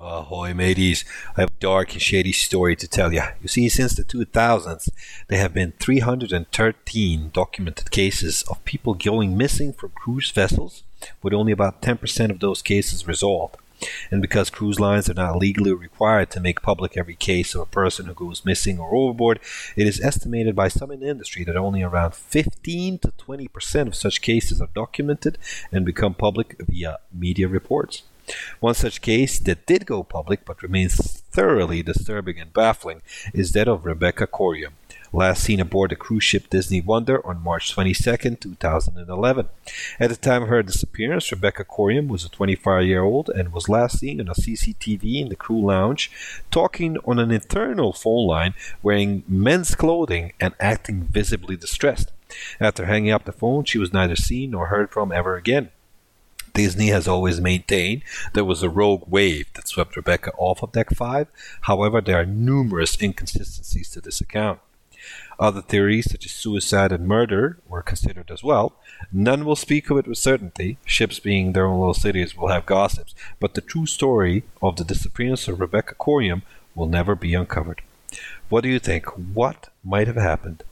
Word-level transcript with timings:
Ahoy, 0.00 0.54
mateys. 0.54 1.04
I 1.36 1.40
have 1.40 1.50
a 1.50 1.58
dark 1.60 1.92
and 1.92 2.00
shady 2.00 2.30
story 2.30 2.76
to 2.76 2.86
tell 2.86 3.12
you. 3.12 3.22
You 3.42 3.48
see, 3.48 3.68
since 3.68 3.96
the 3.96 4.04
2000s, 4.04 4.90
there 5.26 5.40
have 5.40 5.52
been 5.52 5.72
313 5.80 7.30
documented 7.34 7.90
cases 7.90 8.42
of 8.42 8.64
people 8.64 8.94
going 8.94 9.36
missing 9.36 9.72
from 9.72 9.90
cruise 9.96 10.30
vessels, 10.30 10.84
with 11.20 11.34
only 11.34 11.50
about 11.50 11.82
10% 11.82 12.30
of 12.30 12.38
those 12.38 12.62
cases 12.62 13.08
resolved. 13.08 13.56
And 14.12 14.22
because 14.22 14.50
cruise 14.50 14.78
lines 14.78 15.10
are 15.10 15.14
not 15.14 15.36
legally 15.36 15.72
required 15.72 16.30
to 16.30 16.40
make 16.40 16.62
public 16.62 16.96
every 16.96 17.16
case 17.16 17.56
of 17.56 17.62
a 17.62 17.66
person 17.66 18.06
who 18.06 18.14
goes 18.14 18.44
missing 18.44 18.78
or 18.78 18.94
overboard, 18.94 19.40
it 19.74 19.88
is 19.88 20.00
estimated 20.00 20.54
by 20.54 20.68
some 20.68 20.92
in 20.92 21.00
the 21.00 21.08
industry 21.08 21.42
that 21.42 21.56
only 21.56 21.82
around 21.82 22.14
15 22.14 23.00
to 23.00 23.08
20% 23.08 23.86
of 23.88 23.96
such 23.96 24.22
cases 24.22 24.60
are 24.60 24.70
documented 24.76 25.38
and 25.72 25.84
become 25.84 26.14
public 26.14 26.54
via 26.68 26.98
media 27.12 27.48
reports. 27.48 28.04
One 28.60 28.74
such 28.74 29.00
case 29.00 29.38
that 29.40 29.66
did 29.66 29.86
go 29.86 30.02
public 30.02 30.44
but 30.44 30.62
remains 30.62 31.22
thoroughly 31.30 31.82
disturbing 31.82 32.40
and 32.40 32.52
baffling 32.52 33.02
is 33.32 33.52
that 33.52 33.68
of 33.68 33.84
Rebecca 33.84 34.26
Coriam, 34.26 34.72
last 35.12 35.44
seen 35.44 35.60
aboard 35.60 35.90
the 35.90 35.96
cruise 35.96 36.24
ship 36.24 36.50
Disney 36.50 36.80
Wonder 36.80 37.24
on 37.26 37.42
March 37.42 37.70
22, 37.72 38.34
2011. 38.36 39.48
At 40.00 40.10
the 40.10 40.16
time 40.16 40.42
of 40.42 40.48
her 40.48 40.62
disappearance, 40.62 41.30
Rebecca 41.30 41.64
Coriam 41.64 42.08
was 42.08 42.24
a 42.24 42.28
25 42.28 42.84
year 42.84 43.02
old 43.02 43.28
and 43.30 43.52
was 43.52 43.68
last 43.68 43.98
seen 43.98 44.20
on 44.20 44.28
a 44.28 44.34
CCTV 44.34 45.20
in 45.20 45.28
the 45.28 45.36
crew 45.36 45.64
lounge 45.64 46.10
talking 46.50 46.98
on 47.04 47.18
an 47.18 47.30
internal 47.30 47.92
phone 47.92 48.26
line 48.26 48.54
wearing 48.82 49.22
men's 49.28 49.74
clothing 49.74 50.32
and 50.40 50.54
acting 50.60 51.04
visibly 51.04 51.56
distressed. 51.56 52.12
After 52.60 52.84
hanging 52.84 53.10
up 53.10 53.24
the 53.24 53.32
phone, 53.32 53.64
she 53.64 53.78
was 53.78 53.92
neither 53.92 54.16
seen 54.16 54.50
nor 54.50 54.66
heard 54.66 54.90
from 54.90 55.12
ever 55.12 55.36
again. 55.36 55.70
Disney 56.58 56.88
has 56.88 57.06
always 57.06 57.40
maintained 57.40 58.02
there 58.32 58.44
was 58.44 58.64
a 58.64 58.68
rogue 58.68 59.04
wave 59.06 59.46
that 59.54 59.68
swept 59.68 59.94
Rebecca 59.94 60.32
off 60.36 60.60
of 60.60 60.72
Deck 60.72 60.90
5. 60.90 61.28
However, 61.60 62.00
there 62.00 62.18
are 62.18 62.26
numerous 62.26 63.00
inconsistencies 63.00 63.88
to 63.90 64.00
this 64.00 64.20
account. 64.20 64.58
Other 65.38 65.62
theories, 65.62 66.10
such 66.10 66.26
as 66.26 66.32
suicide 66.32 66.90
and 66.90 67.06
murder, 67.06 67.58
were 67.68 67.82
considered 67.82 68.32
as 68.32 68.42
well. 68.42 68.72
None 69.12 69.44
will 69.44 69.54
speak 69.54 69.88
of 69.88 69.98
it 69.98 70.08
with 70.08 70.18
certainty. 70.18 70.78
Ships 70.84 71.20
being 71.20 71.52
their 71.52 71.66
own 71.66 71.78
little 71.78 71.94
cities 71.94 72.36
will 72.36 72.48
have 72.48 72.66
gossips, 72.66 73.14
but 73.38 73.54
the 73.54 73.60
true 73.60 73.86
story 73.86 74.42
of 74.60 74.74
the 74.74 74.84
disappearance 74.84 75.46
of 75.46 75.60
Rebecca 75.60 75.94
Coriam 75.94 76.42
will 76.74 76.88
never 76.88 77.14
be 77.14 77.34
uncovered. 77.34 77.82
What 78.48 78.64
do 78.64 78.68
you 78.68 78.80
think? 78.80 79.06
What 79.16 79.68
might 79.84 80.08
have 80.08 80.16
happened 80.16 80.64